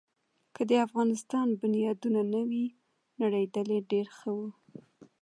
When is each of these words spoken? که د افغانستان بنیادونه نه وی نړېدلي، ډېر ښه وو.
که 0.55 0.61
د 0.69 0.71
افغانستان 0.85 1.47
بنیادونه 1.61 2.21
نه 2.33 2.41
وی 2.49 2.65
نړېدلي، 3.21 3.79
ډېر 3.91 4.07
ښه 4.17 4.29
وو. 4.37 4.49